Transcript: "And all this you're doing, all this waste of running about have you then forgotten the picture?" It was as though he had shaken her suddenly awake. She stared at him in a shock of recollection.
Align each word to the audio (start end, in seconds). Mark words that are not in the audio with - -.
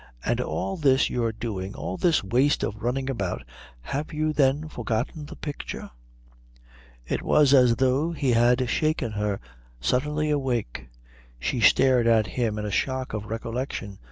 "And 0.25 0.41
all 0.41 0.77
this 0.77 1.11
you're 1.11 1.31
doing, 1.31 1.75
all 1.75 1.95
this 1.95 2.23
waste 2.23 2.63
of 2.63 2.81
running 2.81 3.07
about 3.07 3.43
have 3.81 4.11
you 4.11 4.33
then 4.33 4.67
forgotten 4.67 5.27
the 5.27 5.35
picture?" 5.35 5.91
It 7.05 7.21
was 7.21 7.53
as 7.53 7.75
though 7.75 8.11
he 8.11 8.31
had 8.31 8.67
shaken 8.67 9.11
her 9.11 9.39
suddenly 9.79 10.31
awake. 10.31 10.87
She 11.37 11.61
stared 11.61 12.07
at 12.07 12.25
him 12.25 12.57
in 12.57 12.65
a 12.65 12.71
shock 12.71 13.13
of 13.13 13.25
recollection. 13.27 13.99